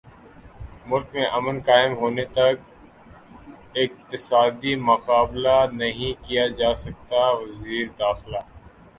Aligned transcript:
ملک 0.89 1.07
میں 1.15 1.27
امن 1.37 1.57
قائم 1.67 1.91
ہونےتک 1.99 2.55
اقتصادی 3.83 4.73
مقابلہ 4.89 5.57
نہیں 5.81 6.11
کیاجاسکتاوزیرداخلہ 6.25 8.41